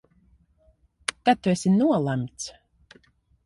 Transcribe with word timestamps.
Tad 1.27 1.37
tu 1.43 1.53
esi 1.53 1.75
nolemts! 1.77 2.51